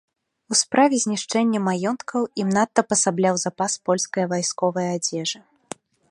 [0.53, 5.39] У справе знішчэння маёнткаў ім надта пасабляў запас польскае вайсковае адзежы.